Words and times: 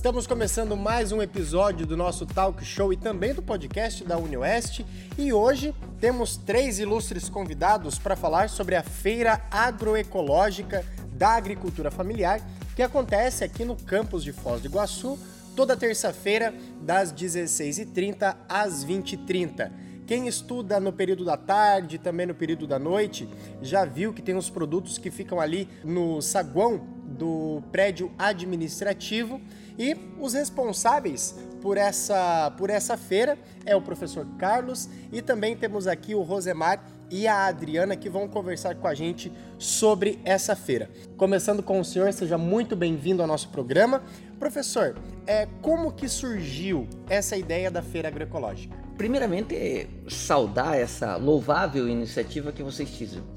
Estamos 0.00 0.26
começando 0.26 0.74
mais 0.78 1.12
um 1.12 1.20
episódio 1.20 1.86
do 1.86 1.94
nosso 1.94 2.24
talk 2.24 2.64
show 2.64 2.90
e 2.90 2.96
também 2.96 3.34
do 3.34 3.42
podcast 3.42 4.02
da 4.02 4.16
UniOeste 4.16 4.86
e 5.18 5.30
hoje 5.30 5.74
temos 6.00 6.38
três 6.38 6.78
ilustres 6.78 7.28
convidados 7.28 7.98
para 7.98 8.16
falar 8.16 8.48
sobre 8.48 8.76
a 8.76 8.82
Feira 8.82 9.42
Agroecológica 9.50 10.86
da 11.12 11.32
Agricultura 11.32 11.90
Familiar 11.90 12.40
que 12.74 12.82
acontece 12.82 13.44
aqui 13.44 13.62
no 13.62 13.76
campus 13.76 14.24
de 14.24 14.32
Foz 14.32 14.62
do 14.62 14.68
Iguaçu 14.68 15.18
toda 15.54 15.76
terça-feira 15.76 16.54
das 16.80 17.12
16h30 17.12 18.36
às 18.48 18.82
20h30. 18.82 19.70
Quem 20.06 20.26
estuda 20.26 20.80
no 20.80 20.94
período 20.94 21.26
da 21.26 21.36
tarde, 21.36 21.98
também 21.98 22.26
no 22.26 22.34
período 22.34 22.66
da 22.66 22.78
noite, 22.78 23.28
já 23.60 23.84
viu 23.84 24.14
que 24.14 24.22
tem 24.22 24.34
os 24.34 24.48
produtos 24.48 24.96
que 24.96 25.10
ficam 25.10 25.38
ali 25.38 25.68
no 25.84 26.22
saguão 26.22 26.99
do 27.20 27.62
prédio 27.70 28.10
administrativo 28.18 29.38
e 29.78 29.94
os 30.18 30.32
responsáveis 30.32 31.36
por 31.60 31.76
essa, 31.76 32.50
por 32.56 32.70
essa 32.70 32.96
feira 32.96 33.38
é 33.66 33.76
o 33.76 33.82
professor 33.82 34.26
Carlos 34.38 34.88
e 35.12 35.20
também 35.20 35.54
temos 35.54 35.86
aqui 35.86 36.14
o 36.14 36.22
Rosemar 36.22 36.82
e 37.10 37.26
a 37.26 37.46
Adriana 37.46 37.94
que 37.94 38.08
vão 38.08 38.26
conversar 38.26 38.74
com 38.76 38.88
a 38.88 38.94
gente 38.94 39.30
sobre 39.58 40.18
essa 40.24 40.56
feira. 40.56 40.90
Começando 41.18 41.62
com 41.62 41.78
o 41.78 41.84
senhor, 41.84 42.10
seja 42.14 42.38
muito 42.38 42.74
bem-vindo 42.74 43.20
ao 43.20 43.28
nosso 43.28 43.50
programa. 43.50 44.02
Professor, 44.38 44.96
é, 45.26 45.46
como 45.60 45.92
que 45.92 46.08
surgiu 46.08 46.88
essa 47.06 47.36
ideia 47.36 47.70
da 47.70 47.82
feira 47.82 48.08
agroecológica? 48.08 48.74
Primeiramente, 48.96 49.86
saudar 50.08 50.78
essa 50.78 51.16
louvável 51.16 51.86
iniciativa 51.86 52.50
que 52.50 52.62
vocês 52.62 52.88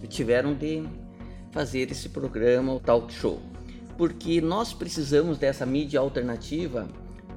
tiveram 0.08 0.54
de 0.54 0.88
fazer 1.52 1.92
esse 1.92 2.10
programa, 2.10 2.74
o 2.74 2.80
Talk 2.80 3.14
Show, 3.14 3.40
porque 3.98 4.42
nós 4.42 4.74
precisamos 4.74 5.38
dessa 5.38 5.66
mídia 5.66 6.00
alternativa 6.00 6.88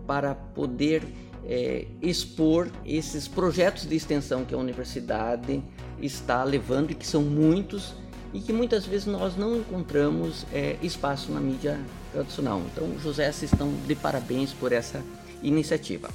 para 0.07 0.35
poder 0.35 1.03
é, 1.45 1.87
expor 2.03 2.71
esses 2.85 3.29
projetos 3.29 3.87
de 3.87 3.95
extensão 3.95 4.45
que 4.45 4.55
a 4.55 4.59
universidade 4.59 5.62
está 6.01 6.43
levando 6.45 6.91
e 6.91 6.95
que 6.95 7.07
são 7.07 7.23
muitos 7.23 7.95
e 8.34 8.41
que 8.41 8.53
muitas 8.53 8.84
vezes 8.84 9.07
nós 9.07 9.37
não 9.37 9.57
encontramos 9.57 10.45
é, 10.53 10.77
espaço 10.83 11.33
na 11.33 11.41
mídia 11.41 11.81
tradicional. 12.12 12.61
Então, 12.73 12.99
José, 12.99 13.31
vocês 13.31 13.53
estão 13.53 13.73
de 13.87 13.95
parabéns 13.95 14.53
por 14.53 14.73
essa 14.73 15.03
iniciativa. 15.43 16.11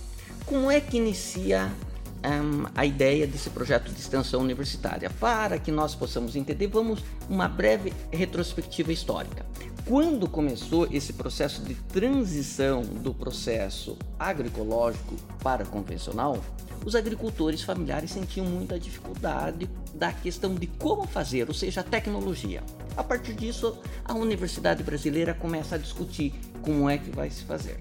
Como 0.46 0.70
é 0.70 0.80
que 0.80 0.98
inicia 0.98 1.72
um, 2.24 2.66
a 2.76 2.86
ideia 2.86 3.26
desse 3.26 3.50
projeto 3.50 3.92
de 3.92 4.00
extensão 4.00 4.42
universitária? 4.42 5.10
Para 5.10 5.58
que 5.58 5.72
nós 5.72 5.96
possamos 5.96 6.36
entender, 6.36 6.68
vamos 6.68 7.00
uma 7.30 7.48
breve 7.48 7.94
retrospectiva 8.12 8.92
histórica. 8.92 9.46
Quando 9.86 10.30
começou 10.30 10.88
esse 10.92 11.14
processo 11.14 11.64
de 11.64 11.74
transição 11.74 12.82
do 12.82 13.14
processo 13.14 13.98
agroecológico 14.18 15.16
para 15.44 15.66
convencional, 15.66 16.40
os 16.86 16.96
agricultores 16.96 17.62
familiares 17.62 18.12
sentiam 18.12 18.46
muita 18.46 18.80
dificuldade 18.80 19.70
da 19.94 20.12
questão 20.12 20.56
de 20.56 20.68
como 20.68 21.06
fazer, 21.06 21.48
ou 21.48 21.54
seja, 21.54 21.82
a 21.82 21.84
tecnologia. 21.84 22.64
A 22.96 23.04
partir 23.04 23.34
disso, 23.34 23.78
a 24.06 24.14
universidade 24.14 24.84
brasileira 24.84 25.34
começa 25.34 25.76
a 25.76 25.78
discutir 25.78 26.34
como 26.62 26.90
é 26.90 26.98
que 26.98 27.10
vai 27.10 27.30
se 27.30 27.44
fazer. 27.44 27.80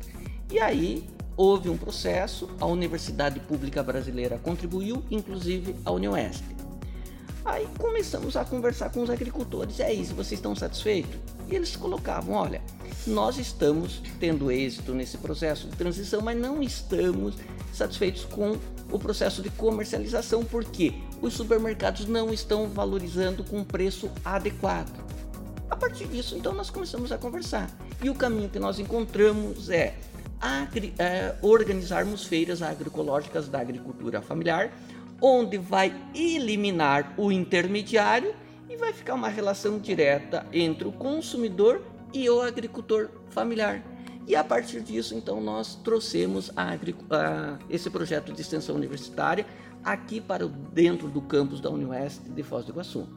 E 0.51 0.59
aí 0.59 1.09
houve 1.37 1.69
um 1.69 1.77
processo, 1.77 2.51
a 2.61 2.67
Universidade 2.67 3.41
Pública 3.41 3.83
Brasileira 3.83 4.39
contribuiu, 4.39 5.03
inclusive 5.11 5.77
a 5.85 5.91
UniOeste. 5.91 6.60
Aí 7.45 7.67
começamos 7.79 8.37
a 8.37 8.45
conversar 8.45 8.91
com 8.91 9.03
os 9.03 9.11
agricultores. 9.11 9.81
É 9.81 9.93
isso, 9.93 10.15
vocês 10.15 10.39
estão 10.39 10.55
satisfeitos? 10.55 11.19
E 11.49 11.55
eles 11.55 11.75
colocavam: 11.75 12.35
olha, 12.35 12.61
nós 13.07 13.39
estamos 13.39 14.03
tendo 14.19 14.51
êxito 14.51 14.93
nesse 14.93 15.17
processo 15.19 15.67
de 15.69 15.77
transição, 15.77 16.21
mas 16.21 16.39
não 16.39 16.63
estamos 16.63 17.35
satisfeitos 17.73 18.25
com 18.25 18.57
o 18.91 18.99
processo 18.99 19.43
de 19.43 19.51
comercialização, 19.51 20.45
porque 20.45 20.95
os 21.23 21.33
supermercados 21.35 22.07
não 22.07 22.33
estão 22.33 22.69
valorizando 22.69 23.43
com 23.45 23.65
preço 23.65 24.11
adequado. 24.25 24.93
A 25.71 25.77
partir 25.77 26.07
disso, 26.09 26.37
então, 26.37 26.53
nós 26.53 26.69
começamos 26.69 27.13
a 27.13 27.17
conversar. 27.17 27.71
E 28.03 28.11
o 28.11 28.15
caminho 28.15 28.49
que 28.49 28.59
nós 28.59 28.79
encontramos 28.79 29.71
é, 29.71 29.95
agri 30.41 30.93
é 30.99 31.35
organizarmos 31.41 32.25
feiras 32.25 32.61
agroecológicas 32.61 33.49
da 33.49 33.61
agricultura 33.61 34.21
familiar 34.21 34.73
onde 35.21 35.59
vai 35.59 35.95
eliminar 36.15 37.15
o 37.17 37.31
intermediário 37.31 38.35
e 38.69 38.77
vai 38.77 38.93
ficar 38.93 39.15
uma 39.15 39.29
relação 39.29 39.79
direta 39.79 40.47
entre 40.53 40.87
o 40.87 40.93
consumidor 40.93 41.83
e 42.13 42.29
o 42.31 42.41
agricultor 42.41 43.11
familiar. 43.29 43.83
E 44.27 44.37
a 44.37 44.45
partir 44.45 44.81
disso, 44.81 45.15
então, 45.15 45.41
nós 45.41 45.75
trouxemos 45.75 46.51
a, 46.57 46.73
a, 46.73 47.59
esse 47.69 47.91
projeto 47.91 48.33
de 48.33 48.41
extensão 48.41 48.77
universitária 48.77 49.45
aqui 49.83 50.21
para 50.21 50.47
o, 50.47 50.49
dentro 50.49 51.09
do 51.09 51.21
campus 51.21 51.61
da 51.61 51.71
Unioeste 51.71 52.29
de 52.29 52.43
Foz 52.43 52.65
do 52.65 52.73
Iguaçu. 52.73 53.09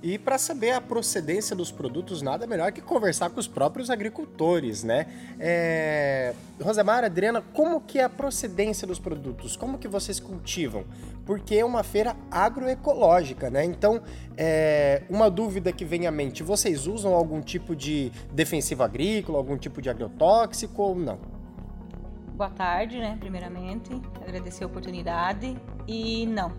E 0.00 0.16
para 0.16 0.38
saber 0.38 0.70
a 0.70 0.80
procedência 0.80 1.56
dos 1.56 1.72
produtos, 1.72 2.22
nada 2.22 2.46
melhor 2.46 2.70
que 2.70 2.80
conversar 2.80 3.30
com 3.30 3.40
os 3.40 3.48
próprios 3.48 3.90
agricultores, 3.90 4.84
né? 4.84 5.06
É... 5.40 6.34
Rosemar, 6.62 7.02
Adriana, 7.02 7.42
como 7.52 7.80
que 7.80 7.98
é 7.98 8.04
a 8.04 8.08
procedência 8.08 8.86
dos 8.86 9.00
produtos? 9.00 9.56
Como 9.56 9.76
que 9.76 9.88
vocês 9.88 10.20
cultivam? 10.20 10.84
Porque 11.26 11.56
é 11.56 11.64
uma 11.64 11.82
feira 11.82 12.14
agroecológica, 12.30 13.50
né? 13.50 13.64
Então, 13.64 14.00
é... 14.36 15.02
uma 15.10 15.28
dúvida 15.28 15.72
que 15.72 15.84
vem 15.84 16.06
à 16.06 16.12
mente, 16.12 16.44
vocês 16.44 16.86
usam 16.86 17.12
algum 17.12 17.40
tipo 17.40 17.74
de 17.74 18.12
defensivo 18.32 18.84
agrícola, 18.84 19.36
algum 19.38 19.58
tipo 19.58 19.82
de 19.82 19.90
agrotóxico 19.90 20.80
ou 20.80 20.94
não? 20.94 21.18
Boa 22.36 22.50
tarde, 22.50 23.00
né? 23.00 23.16
Primeiramente, 23.18 24.00
agradecer 24.22 24.62
a 24.62 24.68
oportunidade. 24.68 25.60
E 25.88 26.24
não, 26.26 26.52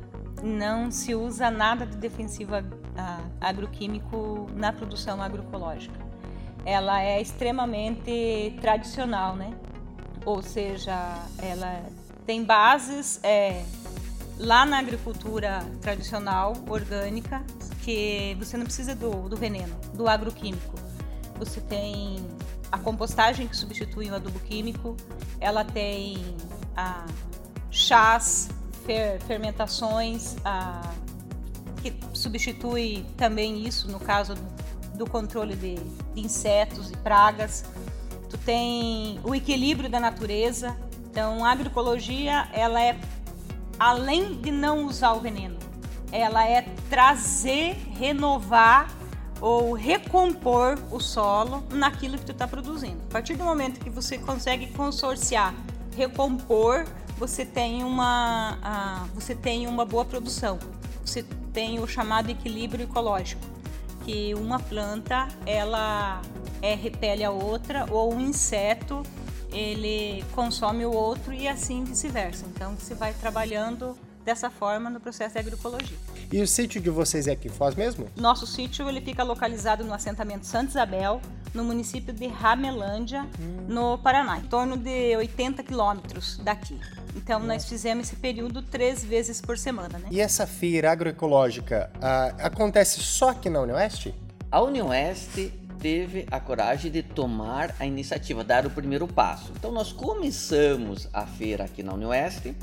não 0.43 0.91
se 0.91 1.15
usa 1.15 1.49
nada 1.49 1.85
de 1.85 1.95
defensivo 1.95 2.53
agroquímico 3.39 4.47
na 4.55 4.71
produção 4.71 5.21
agroecológica. 5.21 5.99
Ela 6.65 7.01
é 7.01 7.21
extremamente 7.21 8.55
tradicional, 8.61 9.35
né? 9.35 9.53
Ou 10.25 10.41
seja, 10.41 10.95
ela 11.41 11.83
tem 12.25 12.43
bases 12.43 13.19
é, 13.23 13.63
lá 14.37 14.65
na 14.65 14.79
agricultura 14.79 15.65
tradicional, 15.81 16.53
orgânica, 16.67 17.43
que 17.83 18.35
você 18.39 18.57
não 18.57 18.65
precisa 18.65 18.93
do, 18.93 19.29
do 19.29 19.35
veneno, 19.35 19.75
do 19.93 20.07
agroquímico. 20.07 20.75
Você 21.37 21.61
tem 21.61 22.17
a 22.71 22.77
compostagem 22.77 23.47
que 23.47 23.55
substitui 23.55 24.09
o 24.09 24.15
adubo 24.15 24.39
químico, 24.41 24.95
ela 25.39 25.63
tem 25.63 26.35
a 26.75 27.05
chás 27.71 28.49
fer, 28.85 29.19
fermentações, 29.21 30.35
a, 30.45 30.81
que 31.79 31.93
substitui 32.13 33.05
também 33.17 33.65
isso 33.65 33.89
no 33.89 33.99
caso 33.99 34.35
do 34.95 35.09
controle 35.09 35.55
de, 35.55 35.75
de 35.75 36.21
insetos 36.21 36.91
e 36.91 36.97
pragas. 36.97 37.63
Tu 38.29 38.37
tem 38.39 39.19
o 39.23 39.33
equilíbrio 39.33 39.89
da 39.89 39.99
natureza. 39.99 40.77
Então, 41.09 41.43
a 41.43 41.51
agroecologia, 41.51 42.47
ela 42.53 42.81
é 42.81 42.99
além 43.79 44.39
de 44.41 44.51
não 44.51 44.85
usar 44.85 45.13
o 45.13 45.21
veneno, 45.21 45.57
ela 46.11 46.45
é 46.45 46.63
trazer, 46.89 47.75
renovar 47.97 48.89
ou 49.39 49.73
recompor 49.73 50.77
o 50.91 50.99
solo 50.99 51.63
naquilo 51.71 52.17
que 52.17 52.25
tu 52.25 52.33
está 52.33 52.47
produzindo. 52.47 52.99
A 53.09 53.13
partir 53.13 53.35
do 53.35 53.43
momento 53.43 53.79
que 53.79 53.89
você 53.89 54.17
consegue 54.17 54.67
consorciar, 54.67 55.55
recompor 55.95 56.85
você 57.17 57.45
tem 57.45 57.83
uma, 57.83 58.57
uh, 58.57 59.09
você 59.13 59.35
tem 59.35 59.67
uma 59.67 59.85
boa 59.85 60.05
produção. 60.05 60.57
Você 61.05 61.23
tem 61.59 61.77
o 61.77 61.85
chamado 61.85 62.29
equilíbrio 62.29 62.85
ecológico, 62.85 63.41
que 64.05 64.33
uma 64.33 64.61
planta 64.61 65.27
ela 65.45 66.21
é, 66.61 66.73
repele 66.73 67.21
a 67.21 67.31
outra 67.31 67.85
ou 67.91 68.13
um 68.13 68.21
inseto 68.21 69.03
ele 69.51 70.23
consome 70.31 70.85
o 70.85 70.91
outro 70.93 71.33
e 71.33 71.49
assim 71.49 71.83
vice-versa. 71.83 72.45
Então 72.55 72.75
você 72.75 72.95
vai 72.95 73.13
trabalhando 73.13 73.99
dessa 74.23 74.49
forma 74.49 74.89
no 74.89 75.01
processo 75.01 75.33
de 75.33 75.39
agroecologia. 75.39 75.97
E 76.31 76.41
o 76.41 76.47
sítio 76.47 76.79
de 76.79 76.89
vocês 76.89 77.27
é 77.27 77.33
aqui 77.33 77.49
em 77.49 77.51
Foz 77.51 77.75
mesmo? 77.75 78.07
Nosso 78.15 78.47
sítio 78.47 78.87
ele 78.87 79.01
fica 79.01 79.21
localizado 79.21 79.83
no 79.83 79.93
assentamento 79.93 80.45
Santa 80.45 80.69
Isabel, 80.69 81.19
no 81.53 81.63
município 81.63 82.13
de 82.13 82.27
Ramelândia, 82.27 83.27
hum. 83.39 83.65
no 83.67 83.97
Paraná, 83.97 84.37
em 84.37 84.43
torno 84.43 84.77
de 84.77 85.15
80 85.15 85.63
quilômetros 85.63 86.37
daqui. 86.37 86.79
Então, 87.15 87.39
nós 87.39 87.65
fizemos 87.65 88.07
esse 88.07 88.15
período 88.15 88.61
três 88.61 89.03
vezes 89.03 89.41
por 89.41 89.57
semana, 89.57 89.97
né? 89.97 90.07
E 90.11 90.21
essa 90.21 90.45
feira 90.45 90.91
agroecológica 90.91 91.91
uh, 91.95 92.45
acontece 92.45 92.99
só 92.99 93.29
aqui 93.29 93.49
na 93.49 93.61
Unioeste? 93.61 94.13
A 94.51 94.61
Unioeste 94.61 95.53
teve 95.79 96.27
a 96.29 96.39
coragem 96.39 96.91
de 96.91 97.01
tomar 97.01 97.75
a 97.79 97.85
iniciativa, 97.85 98.43
dar 98.43 98.65
o 98.65 98.69
primeiro 98.69 99.07
passo. 99.07 99.51
Então, 99.57 99.71
nós 99.71 99.91
começamos 99.91 101.07
a 101.13 101.25
feira 101.25 101.63
aqui 101.63 101.81
na 101.81 101.93
Unioeste 101.93 102.55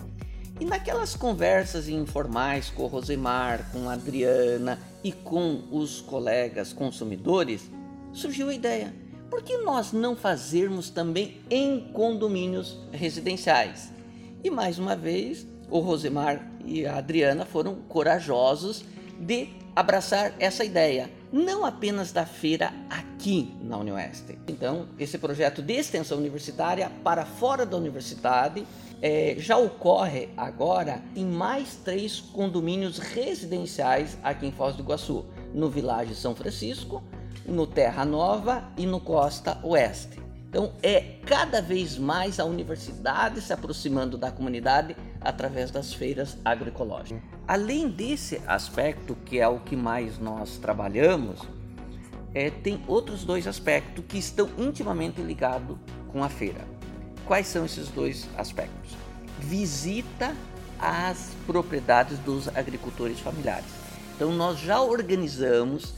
e 0.60 0.64
naquelas 0.64 1.14
conversas 1.14 1.88
informais 1.88 2.70
com 2.70 2.84
o 2.84 2.86
Rosemar, 2.86 3.70
com 3.72 3.88
a 3.88 3.94
Adriana 3.94 4.78
e 5.02 5.12
com 5.12 5.62
os 5.70 6.00
colegas 6.00 6.72
consumidores, 6.72 7.70
surgiu 8.16 8.48
a 8.48 8.54
ideia: 8.54 8.92
por 9.30 9.42
que 9.42 9.58
nós 9.58 9.92
não 9.92 10.16
fazermos 10.16 10.90
também 10.90 11.40
em 11.50 11.80
condomínios 11.92 12.78
residenciais? 12.90 13.92
E 14.42 14.50
mais 14.50 14.78
uma 14.78 14.96
vez, 14.96 15.46
o 15.70 15.78
Rosemar 15.80 16.50
e 16.64 16.86
a 16.86 16.96
Adriana 16.96 17.44
foram 17.44 17.76
corajosos 17.88 18.84
de 19.18 19.48
abraçar 19.74 20.34
essa 20.38 20.64
ideia, 20.64 21.10
não 21.32 21.64
apenas 21.64 22.12
da 22.12 22.24
feira 22.24 22.72
aqui 22.88 23.54
na 23.60 23.76
Unioeste. 23.76 24.38
Então, 24.48 24.88
esse 24.98 25.18
projeto 25.18 25.60
de 25.60 25.74
extensão 25.74 26.18
universitária 26.18 26.90
para 27.04 27.26
fora 27.26 27.66
da 27.66 27.76
universidade 27.76 28.66
é, 29.02 29.34
já 29.38 29.58
ocorre 29.58 30.30
agora 30.36 31.02
em 31.14 31.26
mais 31.26 31.76
três 31.84 32.20
condomínios 32.20 32.98
residenciais 32.98 34.16
aqui 34.22 34.46
em 34.46 34.52
Foz 34.52 34.74
do 34.74 34.82
Iguaçu, 34.82 35.26
no 35.52 35.68
Vilagem 35.68 36.14
São 36.14 36.34
Francisco, 36.34 37.02
no 37.46 37.66
Terra 37.66 38.04
Nova 38.04 38.64
e 38.76 38.86
no 38.86 39.00
Costa 39.00 39.58
Oeste. 39.62 40.20
Então 40.48 40.72
é 40.82 41.00
cada 41.26 41.60
vez 41.60 41.98
mais 41.98 42.40
a 42.40 42.44
universidade 42.44 43.40
se 43.40 43.52
aproximando 43.52 44.16
da 44.16 44.30
comunidade 44.30 44.96
através 45.20 45.70
das 45.70 45.92
feiras 45.92 46.38
agroecológicas. 46.44 47.22
Além 47.46 47.88
desse 47.88 48.40
aspecto, 48.46 49.14
que 49.24 49.38
é 49.38 49.46
o 49.46 49.60
que 49.60 49.76
mais 49.76 50.18
nós 50.18 50.56
trabalhamos, 50.56 51.40
é, 52.32 52.50
tem 52.50 52.82
outros 52.86 53.24
dois 53.24 53.46
aspectos 53.46 54.04
que 54.06 54.18
estão 54.18 54.48
intimamente 54.58 55.20
ligados 55.20 55.76
com 56.12 56.22
a 56.22 56.28
feira. 56.28 56.60
Quais 57.26 57.46
são 57.46 57.64
esses 57.64 57.88
dois 57.88 58.28
aspectos? 58.36 58.96
Visita 59.38 60.34
às 60.78 61.32
propriedades 61.46 62.18
dos 62.20 62.48
agricultores 62.48 63.18
familiares. 63.20 63.66
Então 64.14 64.32
nós 64.32 64.58
já 64.58 64.80
organizamos 64.80 65.94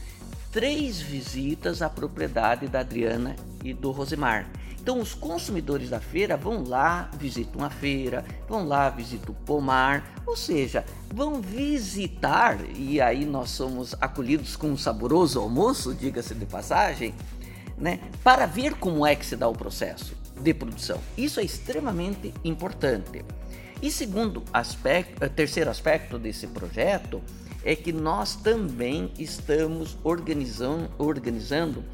três 0.50 1.00
visitas 1.00 1.82
à 1.82 1.88
propriedade 1.88 2.66
da 2.66 2.80
Adriana 2.80 3.36
e 3.62 3.72
do 3.74 3.90
Rosemar. 3.90 4.48
Então 4.80 5.00
os 5.00 5.12
consumidores 5.12 5.90
da 5.90 6.00
feira 6.00 6.36
vão 6.36 6.64
lá, 6.64 7.10
visitam 7.18 7.62
a 7.62 7.68
feira, 7.68 8.24
vão 8.48 8.66
lá, 8.66 8.88
visitam 8.88 9.34
o 9.34 9.44
pomar, 9.44 10.14
ou 10.26 10.34
seja, 10.34 10.84
vão 11.12 11.42
visitar, 11.42 12.58
e 12.74 13.00
aí 13.00 13.26
nós 13.26 13.50
somos 13.50 13.94
acolhidos 14.00 14.56
com 14.56 14.68
um 14.68 14.78
saboroso 14.78 15.40
almoço, 15.40 15.94
diga-se 15.94 16.34
de 16.34 16.46
passagem, 16.46 17.14
né, 17.76 18.00
para 18.24 18.46
ver 18.46 18.74
como 18.76 19.06
é 19.06 19.14
que 19.14 19.26
se 19.26 19.36
dá 19.36 19.46
o 19.46 19.52
processo 19.52 20.16
de 20.40 20.54
produção. 20.54 20.98
Isso 21.18 21.38
é 21.38 21.44
extremamente 21.44 22.32
importante. 22.42 23.24
E 23.82 23.90
segundo 23.90 24.42
aspecto, 24.52 25.28
terceiro 25.30 25.70
aspecto 25.70 26.18
desse 26.18 26.46
projeto 26.46 27.22
é 27.64 27.74
que 27.74 27.92
nós 27.92 28.36
também 28.36 29.10
estamos 29.18 29.96
organizando, 30.02 30.90
organizando 30.98 31.84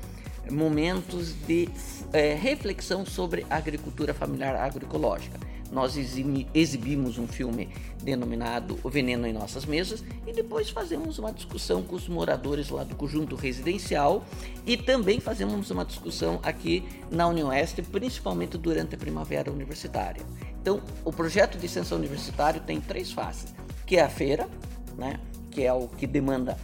momentos 0.50 1.34
de 1.46 1.69
é, 2.12 2.34
reflexão 2.34 3.05
sobre 3.06 3.46
agricultura 3.49 4.12
familiar 4.12 4.55
agroecológica. 4.56 5.38
Nós 5.72 5.96
exibimos 5.96 7.19
um 7.19 7.26
filme 7.26 7.69
denominado 8.00 8.78
O 8.84 8.88
Veneno 8.88 9.26
em 9.26 9.32
Nossas 9.32 9.64
Mesas 9.64 10.05
e 10.25 10.32
depois 10.32 10.70
fazemos 10.70 11.19
uma 11.19 11.32
discussão 11.32 11.82
com 11.82 11.96
os 11.96 12.06
moradores 12.06 12.69
lá 12.69 12.84
do 12.84 12.94
conjunto 12.94 13.34
residencial 13.34 14.25
e 14.64 14.76
também 14.76 15.19
fazemos 15.19 15.70
uma 15.72 15.84
discussão 15.84 16.38
aqui 16.44 16.87
na 17.11 17.26
Unioeste, 17.26 17.82
principalmente 17.82 18.56
durante 18.56 18.94
a 18.94 18.99
primavera 18.99 19.50
universitária. 19.50 20.25
Então, 20.61 20.81
o 21.05 21.12
projeto 21.12 21.58
de 21.58 21.66
extensão 21.66 21.99
universitário 21.99 22.61
tem 22.61 22.81
três 22.81 23.11
faces, 23.11 23.52
que 23.84 23.96
é 23.96 24.02
a 24.02 24.08
feira, 24.08 24.49
né? 24.96 25.19
Que 25.54 25.62
é 25.62 25.72
o 25.72 25.86
que 25.86 26.06
demanda 26.06 26.58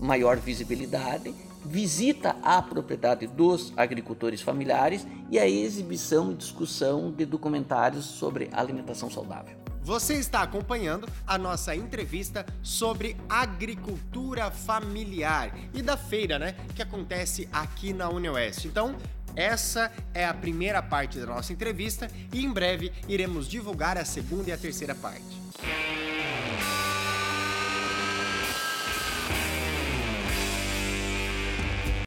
maior 0.00 0.36
visibilidade, 0.36 1.32
visita 1.64 2.36
à 2.42 2.60
propriedade 2.60 3.26
dos 3.28 3.72
agricultores 3.76 4.42
familiares 4.42 5.06
e 5.30 5.38
a 5.38 5.48
exibição 5.48 6.32
e 6.32 6.34
discussão 6.34 7.12
de 7.12 7.24
documentários 7.24 8.04
sobre 8.04 8.50
alimentação 8.52 9.08
saudável. 9.08 9.56
Você 9.84 10.14
está 10.14 10.42
acompanhando 10.42 11.08
a 11.26 11.38
nossa 11.38 11.74
entrevista 11.74 12.44
sobre 12.62 13.16
agricultura 13.28 14.50
familiar 14.50 15.56
e 15.72 15.82
da 15.82 15.96
feira, 15.96 16.38
né, 16.38 16.54
que 16.74 16.82
acontece 16.82 17.48
aqui 17.52 17.92
na 17.92 18.08
UniOeste. 18.08 18.68
Então, 18.68 18.94
essa 19.34 19.90
é 20.14 20.24
a 20.24 20.34
primeira 20.34 20.82
parte 20.82 21.18
da 21.18 21.26
nossa 21.26 21.52
entrevista 21.52 22.08
e 22.32 22.44
em 22.44 22.52
breve 22.52 22.92
iremos 23.08 23.48
divulgar 23.48 23.96
a 23.96 24.04
segunda 24.04 24.50
e 24.50 24.52
a 24.52 24.58
terceira 24.58 24.94
parte. 24.94 26.01